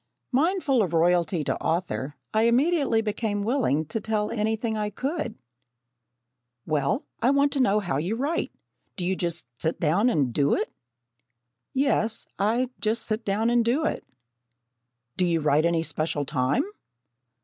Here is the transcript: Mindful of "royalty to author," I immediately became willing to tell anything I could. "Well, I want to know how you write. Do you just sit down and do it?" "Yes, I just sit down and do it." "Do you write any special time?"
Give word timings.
Mindful 0.31 0.81
of 0.81 0.93
"royalty 0.95 1.43
to 1.43 1.61
author," 1.61 2.15
I 2.33 2.45
immediately 2.47 3.03
became 3.03 3.43
willing 3.43 3.85
to 3.85 4.01
tell 4.01 4.31
anything 4.31 4.75
I 4.75 4.89
could. 4.89 5.37
"Well, 6.65 7.05
I 7.21 7.29
want 7.29 7.51
to 7.51 7.59
know 7.59 7.79
how 7.79 7.97
you 7.97 8.15
write. 8.15 8.51
Do 8.95 9.05
you 9.05 9.15
just 9.15 9.45
sit 9.61 9.79
down 9.79 10.09
and 10.09 10.33
do 10.33 10.55
it?" 10.55 10.73
"Yes, 11.71 12.25
I 12.39 12.71
just 12.79 13.03
sit 13.03 13.23
down 13.23 13.51
and 13.51 13.63
do 13.63 13.85
it." 13.85 14.03
"Do 15.17 15.25
you 15.27 15.39
write 15.39 15.65
any 15.67 15.83
special 15.83 16.25
time?" 16.25 16.63